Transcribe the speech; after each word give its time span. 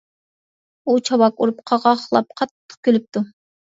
ئۇ 0.87 0.95
چاۋاك 1.09 1.43
ئۇرۇپ، 1.45 1.61
قاقاقلاپ 1.73 2.33
قاتتىق 2.41 2.81
كۈلۈپتۇ. 2.89 3.25